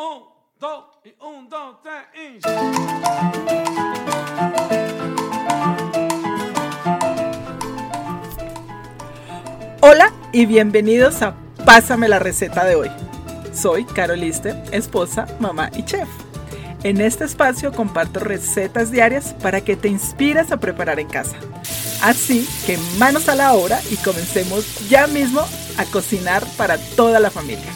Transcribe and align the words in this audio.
Un, 0.00 0.22
dos, 0.58 0.84
y 1.04 1.14
un, 1.22 1.46
dos, 1.50 1.76
tres, 1.82 2.04
y... 2.14 2.40
Hola 9.82 10.10
y 10.32 10.46
bienvenidos 10.46 11.20
a 11.20 11.34
Pásame 11.66 12.08
la 12.08 12.18
receta 12.18 12.64
de 12.64 12.76
hoy. 12.76 12.90
Soy 13.52 13.84
Caroliste, 13.84 14.62
esposa, 14.72 15.26
mamá 15.38 15.70
y 15.76 15.84
chef. 15.84 16.08
En 16.82 17.02
este 17.02 17.24
espacio 17.24 17.70
comparto 17.70 18.20
recetas 18.20 18.90
diarias 18.90 19.34
para 19.42 19.60
que 19.60 19.76
te 19.76 19.88
inspires 19.88 20.50
a 20.50 20.56
preparar 20.56 20.98
en 20.98 21.08
casa. 21.08 21.36
Así 22.02 22.48
que 22.64 22.78
manos 22.98 23.28
a 23.28 23.34
la 23.34 23.52
obra 23.52 23.78
y 23.90 23.96
comencemos 23.96 24.88
ya 24.88 25.06
mismo 25.06 25.42
a 25.76 25.84
cocinar 25.84 26.42
para 26.56 26.78
toda 26.96 27.20
la 27.20 27.30
familia. 27.30 27.70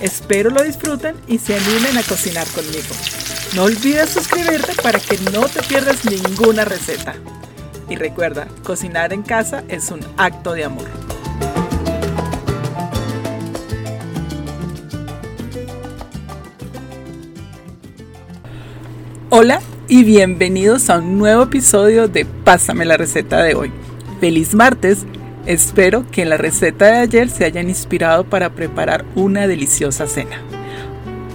Espero 0.00 0.50
lo 0.50 0.62
disfruten 0.62 1.16
y 1.26 1.38
se 1.38 1.56
animen 1.56 1.96
a 1.96 2.02
cocinar 2.02 2.46
conmigo. 2.48 2.94
No 3.54 3.64
olvides 3.64 4.10
suscribirte 4.10 4.74
para 4.82 4.98
que 4.98 5.18
no 5.32 5.46
te 5.48 5.62
pierdas 5.62 6.04
ninguna 6.04 6.64
receta. 6.64 7.14
Y 7.88 7.96
recuerda, 7.96 8.48
cocinar 8.62 9.12
en 9.12 9.22
casa 9.22 9.62
es 9.68 9.90
un 9.90 10.00
acto 10.16 10.52
de 10.52 10.64
amor. 10.64 10.88
Hola 19.30 19.60
y 19.88 20.04
bienvenidos 20.04 20.90
a 20.90 20.98
un 20.98 21.18
nuevo 21.18 21.42
episodio 21.44 22.08
de 22.08 22.24
Pásame 22.24 22.84
la 22.84 22.96
receta 22.96 23.42
de 23.42 23.54
hoy. 23.54 23.72
Feliz 24.20 24.54
martes. 24.54 25.06
Espero 25.46 26.06
que 26.10 26.22
en 26.22 26.30
la 26.30 26.38
receta 26.38 26.86
de 26.86 26.98
ayer 27.00 27.28
se 27.28 27.44
hayan 27.44 27.68
inspirado 27.68 28.24
para 28.24 28.54
preparar 28.54 29.04
una 29.14 29.46
deliciosa 29.46 30.06
cena. 30.06 30.40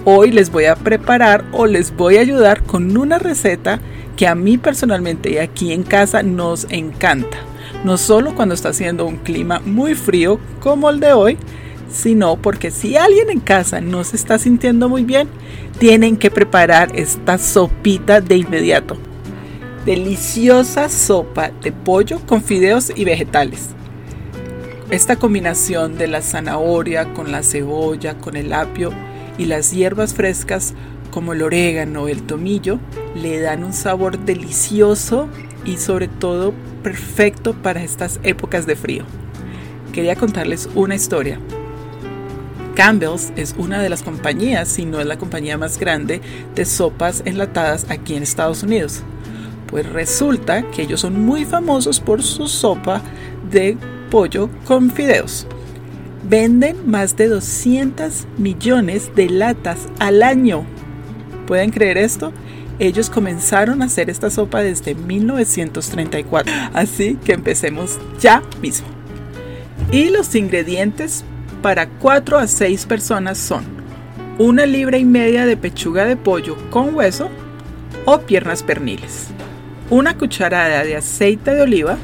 Hoy 0.04 0.32
les 0.32 0.50
voy 0.50 0.64
a 0.64 0.74
preparar 0.74 1.44
o 1.52 1.66
les 1.66 1.94
voy 1.94 2.16
a 2.16 2.20
ayudar 2.20 2.64
con 2.64 2.96
una 2.96 3.20
receta 3.20 3.78
que 4.16 4.26
a 4.26 4.34
mí 4.34 4.58
personalmente 4.58 5.30
y 5.30 5.38
aquí 5.38 5.72
en 5.72 5.84
casa 5.84 6.24
nos 6.24 6.66
encanta. 6.70 7.38
No 7.84 7.96
solo 7.96 8.34
cuando 8.34 8.54
está 8.54 8.70
haciendo 8.70 9.06
un 9.06 9.18
clima 9.18 9.60
muy 9.64 9.94
frío 9.94 10.40
como 10.58 10.90
el 10.90 10.98
de 10.98 11.12
hoy, 11.12 11.38
sino 11.88 12.36
porque 12.36 12.72
si 12.72 12.96
alguien 12.96 13.30
en 13.30 13.40
casa 13.40 13.80
no 13.80 14.02
se 14.02 14.16
está 14.16 14.40
sintiendo 14.40 14.88
muy 14.88 15.04
bien, 15.04 15.28
tienen 15.78 16.16
que 16.16 16.32
preparar 16.32 16.90
esta 16.96 17.38
sopita 17.38 18.20
de 18.20 18.38
inmediato. 18.38 18.96
Deliciosa 19.86 20.88
sopa 20.88 21.52
de 21.62 21.70
pollo 21.70 22.20
con 22.26 22.42
fideos 22.42 22.90
y 22.94 23.04
vegetales. 23.04 23.70
Esta 24.90 25.14
combinación 25.14 25.96
de 25.98 26.08
la 26.08 26.20
zanahoria 26.20 27.14
con 27.14 27.30
la 27.30 27.44
cebolla, 27.44 28.18
con 28.18 28.36
el 28.36 28.52
apio 28.52 28.90
y 29.38 29.44
las 29.44 29.70
hierbas 29.70 30.14
frescas 30.14 30.74
como 31.12 31.32
el 31.32 31.42
orégano, 31.42 32.08
el 32.08 32.24
tomillo, 32.24 32.80
le 33.14 33.38
dan 33.38 33.62
un 33.62 33.72
sabor 33.72 34.18
delicioso 34.18 35.28
y 35.64 35.76
sobre 35.76 36.08
todo 36.08 36.52
perfecto 36.82 37.54
para 37.54 37.84
estas 37.84 38.18
épocas 38.24 38.66
de 38.66 38.74
frío. 38.74 39.04
Quería 39.92 40.16
contarles 40.16 40.68
una 40.74 40.96
historia. 40.96 41.38
Campbell's 42.74 43.32
es 43.36 43.54
una 43.56 43.80
de 43.80 43.90
las 43.90 44.02
compañías, 44.02 44.66
si 44.66 44.86
no 44.86 44.98
es 44.98 45.06
la 45.06 45.18
compañía 45.18 45.56
más 45.56 45.78
grande, 45.78 46.20
de 46.56 46.64
sopas 46.64 47.22
enlatadas 47.26 47.86
aquí 47.90 48.16
en 48.16 48.24
Estados 48.24 48.64
Unidos. 48.64 49.02
Pues 49.68 49.88
resulta 49.88 50.68
que 50.70 50.82
ellos 50.82 51.00
son 51.00 51.24
muy 51.24 51.44
famosos 51.44 52.00
por 52.00 52.24
su 52.24 52.48
sopa 52.48 53.02
de 53.52 53.78
pollo 54.10 54.50
con 54.66 54.90
fideos. 54.90 55.46
Venden 56.28 56.90
más 56.90 57.16
de 57.16 57.28
200 57.28 58.26
millones 58.36 59.10
de 59.14 59.30
latas 59.30 59.88
al 59.98 60.22
año. 60.22 60.64
¿Pueden 61.46 61.70
creer 61.70 61.96
esto? 61.96 62.32
Ellos 62.78 63.08
comenzaron 63.10 63.82
a 63.82 63.86
hacer 63.86 64.10
esta 64.10 64.30
sopa 64.30 64.62
desde 64.62 64.94
1934. 64.94 66.52
Así 66.74 67.18
que 67.24 67.32
empecemos 67.32 67.98
ya 68.20 68.42
mismo. 68.60 68.88
Y 69.92 70.10
los 70.10 70.34
ingredientes 70.34 71.24
para 71.62 71.88
4 71.88 72.38
a 72.38 72.46
6 72.46 72.86
personas 72.86 73.38
son 73.38 73.64
una 74.38 74.64
libra 74.64 74.96
y 74.96 75.04
media 75.04 75.44
de 75.44 75.56
pechuga 75.56 76.04
de 76.04 76.16
pollo 76.16 76.56
con 76.70 76.94
hueso 76.94 77.28
o 78.06 78.20
piernas 78.20 78.62
perniles, 78.62 79.28
una 79.90 80.16
cucharada 80.16 80.82
de 80.84 80.96
aceite 80.96 81.54
de 81.54 81.60
oliva, 81.60 81.98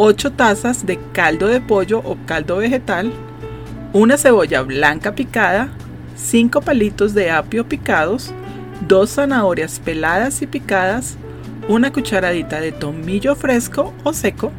8 0.00 0.32
tazas 0.32 0.86
de 0.86 0.96
caldo 1.12 1.48
de 1.48 1.60
pollo 1.60 1.98
o 2.04 2.16
caldo 2.24 2.58
vegetal, 2.58 3.12
una 3.92 4.16
cebolla 4.16 4.62
blanca 4.62 5.16
picada, 5.16 5.70
5 6.14 6.60
palitos 6.60 7.14
de 7.14 7.32
apio 7.32 7.68
picados, 7.68 8.32
2 8.86 9.10
zanahorias 9.10 9.80
peladas 9.80 10.40
y 10.40 10.46
picadas, 10.46 11.16
una 11.68 11.92
cucharadita 11.92 12.60
de 12.60 12.70
tomillo 12.70 13.34
fresco 13.34 13.92
o 14.04 14.12
seco, 14.12 14.52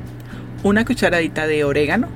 una 0.61 0.83
cucharadita 0.83 1.47
de 1.47 1.63
orégano, 1.63 2.09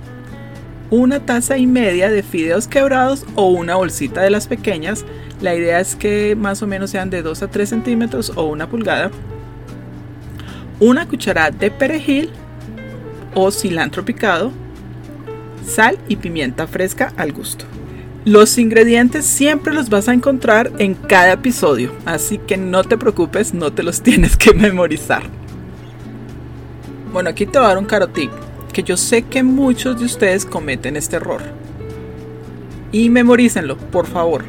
una 0.90 1.22
taza 1.22 1.58
y 1.58 1.66
media 1.66 2.10
de 2.10 2.24
fideos 2.24 2.68
quebrados 2.68 3.26
o 3.36 3.48
una 3.48 3.76
bolsita 3.76 4.22
de 4.22 4.32
las 4.32 4.48
pequeñas. 4.48 5.06
La 5.42 5.56
idea 5.56 5.80
es 5.80 5.96
que 5.96 6.36
más 6.36 6.62
o 6.62 6.68
menos 6.68 6.90
sean 6.90 7.10
de 7.10 7.22
2 7.22 7.42
a 7.42 7.48
3 7.48 7.70
centímetros 7.70 8.34
o 8.36 8.44
una 8.44 8.68
pulgada. 8.68 9.12
Una 10.82 11.08
cucharada 11.08 11.52
de 11.52 11.72
perejil 11.72 12.30
o 13.36 13.52
cilantro 13.52 14.06
picado. 14.06 14.52
Sal 15.66 15.98
y 16.08 16.18
pimienta 16.18 16.68
fresca 16.68 17.14
al 17.18 17.32
gusto. 17.32 17.66
Los 18.26 18.58
ingredientes 18.58 19.26
siempre 19.26 19.74
los 19.74 19.90
vas 19.90 20.08
a 20.08 20.14
encontrar 20.14 20.72
en 20.78 20.94
cada 20.94 21.34
episodio, 21.34 21.92
así 22.06 22.38
que 22.38 22.56
no 22.56 22.84
te 22.84 22.98
preocupes, 22.98 23.54
no 23.54 23.74
te 23.74 23.84
los 23.84 24.02
tienes 24.04 24.38
que 24.38 24.54
memorizar. 24.54 25.24
Bueno, 27.12 27.30
aquí 27.30 27.46
te 27.46 27.60
voy 27.60 27.66
a 27.66 27.70
dar 27.70 27.78
un 27.78 27.86
carotip 27.86 28.32
que 28.72 28.84
yo 28.84 28.98
sé 28.98 29.24
que 29.24 29.44
muchos 29.44 30.00
de 30.00 30.06
ustedes 30.06 30.46
cometen 30.46 30.96
este 30.96 31.18
error. 31.18 31.42
Y 32.92 33.10
memorícenlo, 33.10 33.78
por 33.78 34.08
favor. 34.08 34.46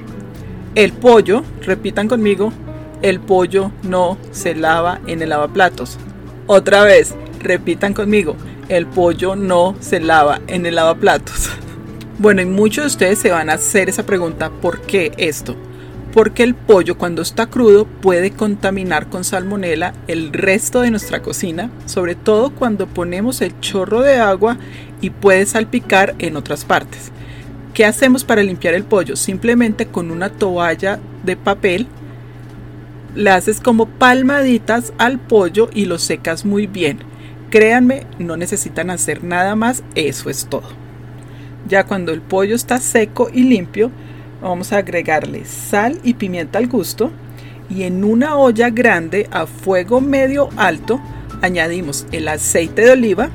El 0.74 0.92
pollo, 0.92 1.44
repitan 1.62 2.08
conmigo, 2.08 2.52
el 3.02 3.20
pollo 3.20 3.70
no 3.82 4.18
se 4.30 4.54
lava 4.54 5.00
en 5.06 5.20
el 5.20 5.28
lavaplatos. 5.28 5.98
Otra 6.46 6.84
vez, 6.84 7.14
repitan 7.40 7.92
conmigo, 7.92 8.36
el 8.68 8.86
pollo 8.86 9.36
no 9.36 9.76
se 9.80 10.00
lava 10.00 10.40
en 10.46 10.66
el 10.66 10.76
lavaplatos. 10.76 11.50
Bueno, 12.18 12.42
y 12.42 12.46
muchos 12.46 12.84
de 12.84 12.88
ustedes 12.88 13.18
se 13.18 13.30
van 13.30 13.50
a 13.50 13.54
hacer 13.54 13.88
esa 13.88 14.06
pregunta, 14.06 14.50
¿por 14.50 14.82
qué 14.82 15.12
esto? 15.16 15.56
porque 16.14 16.44
el 16.44 16.54
pollo 16.54 16.96
cuando 16.96 17.22
está 17.22 17.46
crudo 17.46 17.86
puede 17.86 18.30
contaminar 18.30 19.08
con 19.08 19.24
salmonela 19.24 19.94
el 20.06 20.32
resto 20.32 20.80
de 20.80 20.92
nuestra 20.92 21.22
cocina, 21.22 21.70
sobre 21.86 22.14
todo 22.14 22.54
cuando 22.54 22.86
ponemos 22.86 23.40
el 23.40 23.58
chorro 23.58 24.00
de 24.00 24.18
agua 24.18 24.56
y 25.00 25.10
puede 25.10 25.44
salpicar 25.44 26.14
en 26.20 26.36
otras 26.36 26.64
partes. 26.64 27.10
¿Qué 27.74 27.84
hacemos 27.84 28.22
para 28.22 28.44
limpiar 28.44 28.74
el 28.74 28.84
pollo? 28.84 29.16
Simplemente 29.16 29.86
con 29.86 30.12
una 30.12 30.30
toalla 30.30 31.00
de 31.24 31.36
papel 31.36 31.88
le 33.16 33.30
haces 33.30 33.60
como 33.60 33.86
palmaditas 33.86 34.92
al 34.98 35.18
pollo 35.18 35.68
y 35.74 35.86
lo 35.86 35.98
secas 35.98 36.44
muy 36.44 36.68
bien. 36.68 37.00
Créanme, 37.54 38.04
no 38.18 38.36
necesitan 38.36 38.90
hacer 38.90 39.22
nada 39.22 39.54
más, 39.54 39.84
eso 39.94 40.28
es 40.28 40.46
todo. 40.46 40.64
Ya 41.68 41.84
cuando 41.84 42.10
el 42.10 42.20
pollo 42.20 42.56
está 42.56 42.78
seco 42.78 43.30
y 43.32 43.44
limpio, 43.44 43.92
vamos 44.42 44.72
a 44.72 44.78
agregarle 44.78 45.44
sal 45.44 46.00
y 46.02 46.14
pimienta 46.14 46.58
al 46.58 46.66
gusto 46.66 47.12
y 47.70 47.84
en 47.84 48.02
una 48.02 48.34
olla 48.34 48.70
grande 48.70 49.28
a 49.30 49.46
fuego 49.46 50.00
medio 50.00 50.48
alto 50.56 51.00
añadimos 51.42 52.08
el 52.10 52.26
aceite 52.26 52.82
de 52.82 52.90
oliva 52.90 53.28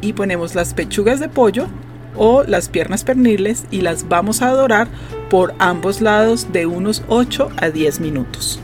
y 0.00 0.12
ponemos 0.12 0.54
las 0.54 0.72
pechugas 0.72 1.18
de 1.18 1.28
pollo 1.28 1.66
o 2.14 2.44
las 2.44 2.68
piernas 2.68 3.02
perniles 3.02 3.64
y 3.72 3.80
las 3.80 4.08
vamos 4.08 4.40
a 4.40 4.50
dorar 4.50 4.86
por 5.30 5.52
ambos 5.58 6.00
lados 6.00 6.52
de 6.52 6.66
unos 6.66 7.02
8 7.08 7.50
a 7.56 7.70
10 7.70 7.98
minutos. 7.98 8.60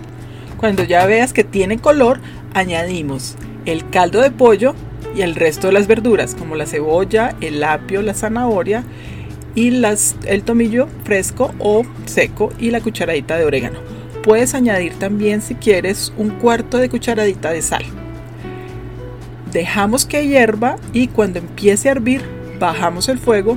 Cuando 0.56 0.84
ya 0.84 1.04
veas 1.04 1.32
que 1.32 1.42
tiene 1.42 1.78
color, 1.78 2.20
añadimos 2.54 3.36
el 3.66 3.88
caldo 3.90 4.20
de 4.20 4.30
pollo 4.30 4.74
y 5.14 5.22
el 5.22 5.34
resto 5.34 5.68
de 5.68 5.72
las 5.72 5.86
verduras 5.86 6.34
como 6.34 6.56
la 6.56 6.66
cebolla, 6.66 7.34
el 7.40 7.62
apio, 7.62 8.02
la 8.02 8.14
zanahoria 8.14 8.84
y 9.54 9.70
las, 9.70 10.16
el 10.26 10.42
tomillo 10.42 10.88
fresco 11.04 11.54
o 11.58 11.84
seco 12.06 12.52
y 12.58 12.70
la 12.70 12.80
cucharadita 12.80 13.36
de 13.36 13.44
orégano. 13.44 13.78
Puedes 14.22 14.54
añadir 14.54 14.94
también 14.94 15.42
si 15.42 15.54
quieres 15.54 16.12
un 16.16 16.30
cuarto 16.30 16.78
de 16.78 16.88
cucharadita 16.88 17.50
de 17.50 17.62
sal. 17.62 17.84
Dejamos 19.52 20.06
que 20.06 20.26
hierva 20.26 20.76
y 20.92 21.08
cuando 21.08 21.38
empiece 21.38 21.88
a 21.88 21.92
hervir 21.92 22.22
bajamos 22.58 23.08
el 23.08 23.18
fuego 23.18 23.56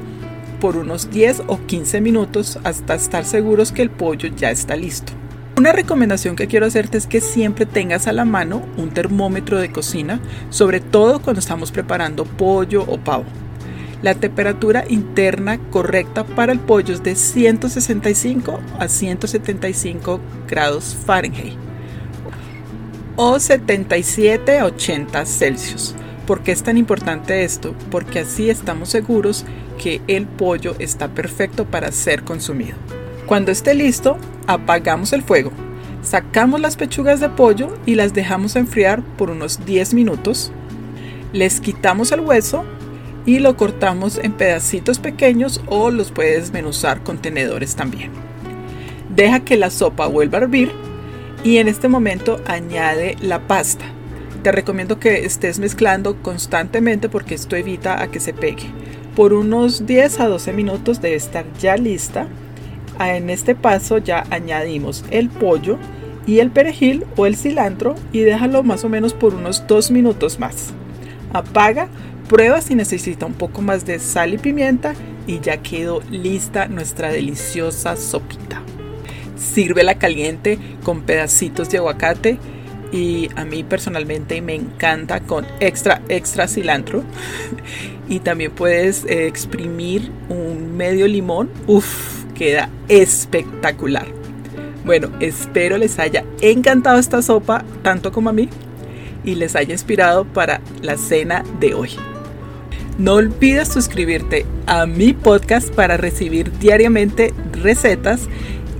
por 0.59 0.75
unos 0.75 1.09
10 1.09 1.43
o 1.47 1.59
15 1.65 2.01
minutos 2.01 2.59
hasta 2.63 2.95
estar 2.95 3.25
seguros 3.25 3.71
que 3.71 3.81
el 3.81 3.89
pollo 3.89 4.29
ya 4.35 4.51
está 4.51 4.75
listo. 4.75 5.13
Una 5.57 5.71
recomendación 5.71 6.35
que 6.35 6.45
quiero 6.45 6.67
hacerte 6.67 6.99
es 6.99 7.07
que 7.07 7.19
siempre 7.19 7.65
tengas 7.65 8.05
a 8.05 8.13
la 8.13 8.25
mano 8.25 8.61
un 8.77 8.91
termómetro 8.91 9.59
de 9.59 9.71
cocina, 9.71 10.19
sobre 10.51 10.81
todo 10.81 11.19
cuando 11.19 11.39
estamos 11.39 11.71
preparando 11.71 12.25
pollo 12.25 12.83
o 12.83 12.99
pavo. 12.99 13.25
La 14.03 14.13
temperatura 14.13 14.83
interna 14.87 15.57
correcta 15.71 16.23
para 16.25 16.51
el 16.51 16.59
pollo 16.59 16.93
es 16.93 17.01
de 17.01 17.15
165 17.15 18.59
a 18.77 18.87
175 18.87 20.19
grados 20.47 20.95
Fahrenheit 21.07 21.55
o 23.15 23.39
77 23.39 24.59
a 24.59 24.65
80 24.65 25.25
Celsius. 25.25 25.95
¿Por 26.27 26.43
qué 26.43 26.51
es 26.51 26.61
tan 26.61 26.77
importante 26.77 27.43
esto? 27.43 27.73
Porque 27.89 28.19
así 28.19 28.51
estamos 28.51 28.89
seguros 28.89 29.43
que 29.81 30.03
el 30.05 30.27
pollo 30.27 30.75
está 30.77 31.07
perfecto 31.07 31.65
para 31.65 31.91
ser 31.91 32.21
consumido. 32.21 32.75
Cuando 33.27 33.51
esté 33.51 33.73
listo, 33.73 34.17
apagamos 34.47 35.11
el 35.11 35.21
fuego, 35.21 35.51
sacamos 36.01 36.61
las 36.61 36.77
pechugas 36.77 37.19
de 37.19 37.27
pollo 37.27 37.77
y 37.85 37.95
las 37.95 38.13
dejamos 38.13 38.55
enfriar 38.55 39.03
por 39.17 39.29
unos 39.29 39.65
10 39.65 39.93
minutos. 39.95 40.53
Les 41.33 41.59
quitamos 41.59 42.13
el 42.13 42.21
hueso 42.21 42.63
y 43.25 43.39
lo 43.39 43.57
cortamos 43.57 44.17
en 44.17 44.31
pedacitos 44.31 44.99
pequeños 44.99 45.61
o 45.67 45.91
los 45.91 46.11
puedes 46.11 46.53
menuzar 46.53 47.03
con 47.03 47.17
tenedores 47.17 47.75
también. 47.75 48.11
Deja 49.13 49.41
que 49.41 49.57
la 49.57 49.71
sopa 49.71 50.07
vuelva 50.07 50.37
a 50.37 50.41
hervir 50.43 50.71
y 51.43 51.57
en 51.57 51.67
este 51.67 51.89
momento 51.89 52.39
añade 52.47 53.17
la 53.19 53.45
pasta. 53.45 53.83
Te 54.41 54.53
recomiendo 54.53 55.01
que 55.01 55.25
estés 55.25 55.59
mezclando 55.59 56.15
constantemente 56.23 57.09
porque 57.09 57.35
esto 57.35 57.57
evita 57.57 58.01
a 58.01 58.07
que 58.07 58.21
se 58.21 58.31
pegue. 58.31 58.71
Por 59.17 59.33
unos 59.33 59.85
10 59.85 60.21
a 60.21 60.27
12 60.29 60.53
minutos 60.53 61.01
debe 61.01 61.15
estar 61.17 61.45
ya 61.59 61.75
lista. 61.75 62.29
En 62.99 63.29
este 63.29 63.55
paso 63.55 63.97
ya 63.97 64.25
añadimos 64.29 65.05
el 65.11 65.29
pollo 65.29 65.77
y 66.25 66.39
el 66.39 66.51
perejil 66.51 67.05
o 67.15 67.25
el 67.25 67.35
cilantro 67.35 67.95
y 68.11 68.19
déjalo 68.19 68.63
más 68.63 68.83
o 68.83 68.89
menos 68.89 69.13
por 69.13 69.33
unos 69.33 69.65
2 69.67 69.91
minutos 69.91 70.39
más. 70.39 70.73
Apaga 71.33 71.87
Prueba 72.27 72.59
si 72.59 72.75
necesita 72.75 73.25
un 73.25 73.33
poco 73.33 73.61
más 73.61 73.85
de 73.85 73.99
sal 73.99 74.33
y 74.33 74.37
pimienta 74.37 74.93
y 75.27 75.39
ya 75.39 75.57
quedó 75.57 76.01
lista 76.11 76.67
nuestra 76.67 77.09
deliciosa 77.09 77.95
sopita. 77.95 78.61
Sírvela 79.37 79.95
caliente 79.95 80.59
con 80.83 81.03
pedacitos 81.03 81.69
de 81.69 81.77
aguacate 81.77 82.37
y 82.91 83.29
a 83.37 83.45
mí 83.45 83.63
personalmente 83.63 84.41
me 84.41 84.55
encanta 84.55 85.21
con 85.21 85.45
extra 85.61 86.01
extra 86.09 86.49
cilantro 86.49 87.03
y 88.09 88.19
también 88.19 88.51
puedes 88.51 89.05
eh, 89.05 89.27
exprimir 89.27 90.11
un 90.27 90.75
medio 90.75 91.07
limón. 91.07 91.49
Uf, 91.65 92.16
queda 92.37 92.69
espectacular. 92.87 94.05
Bueno, 94.85 95.09
espero 95.19 95.77
les 95.77 95.99
haya 95.99 96.23
encantado 96.41 96.99
esta 96.99 97.21
sopa 97.21 97.65
tanto 97.81 98.11
como 98.11 98.29
a 98.29 98.33
mí 98.33 98.47
y 99.25 99.35
les 99.35 99.55
haya 99.55 99.73
inspirado 99.73 100.23
para 100.23 100.61
la 100.81 100.97
cena 100.97 101.43
de 101.59 101.73
hoy. 101.73 101.91
No 102.97 103.15
olvides 103.15 103.67
suscribirte 103.67 104.45
a 104.65 104.85
mi 104.85 105.13
podcast 105.13 105.69
para 105.73 105.97
recibir 105.97 106.51
diariamente 106.59 107.33
recetas 107.51 108.21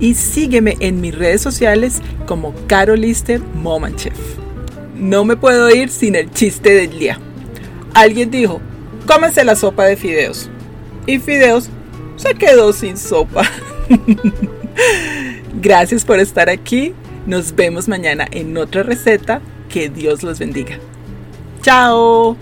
y 0.00 0.14
sígueme 0.14 0.76
en 0.80 1.00
mis 1.00 1.14
redes 1.14 1.42
sociales 1.42 2.00
como 2.26 2.54
Carolister 2.66 3.40
Momanchef. 3.40 4.16
No 4.96 5.24
me 5.24 5.36
puedo 5.36 5.68
ir 5.70 5.90
sin 5.90 6.14
el 6.16 6.30
chiste 6.30 6.74
del 6.74 6.98
día. 6.98 7.20
Alguien 7.94 8.30
dijo, 8.30 8.60
cómense 9.06 9.44
la 9.44 9.56
sopa 9.56 9.84
de 9.84 9.96
fideos. 9.96 10.50
Y 11.06 11.18
fideos 11.18 11.70
se 12.18 12.34
quedó 12.34 12.72
sin 12.72 12.96
sopa. 12.96 13.42
Gracias 15.54 16.04
por 16.04 16.18
estar 16.18 16.48
aquí. 16.48 16.94
Nos 17.26 17.54
vemos 17.54 17.88
mañana 17.88 18.26
en 18.30 18.56
otra 18.56 18.82
receta. 18.82 19.40
Que 19.68 19.88
Dios 19.88 20.22
los 20.22 20.38
bendiga. 20.38 20.78
Chao. 21.62 22.36